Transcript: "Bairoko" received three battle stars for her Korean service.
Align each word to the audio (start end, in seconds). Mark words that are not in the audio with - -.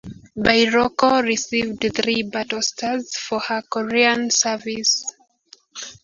"Bairoko" 0.35 1.21
received 1.23 1.85
three 1.95 2.23
battle 2.23 2.63
stars 2.63 3.15
for 3.15 3.39
her 3.39 3.61
Korean 3.69 4.31
service. 4.31 5.05